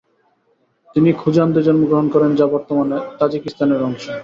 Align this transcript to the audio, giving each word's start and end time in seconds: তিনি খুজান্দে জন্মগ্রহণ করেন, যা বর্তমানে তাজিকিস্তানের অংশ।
তিনি 0.95 1.09
খুজান্দে 1.13 1.61
জন্মগ্রহণ 1.63 2.07
করেন, 2.13 2.31
যা 2.35 2.45
বর্তমানে 2.53 2.97
তাজিকিস্তানের 3.19 3.81
অংশ। 3.87 4.05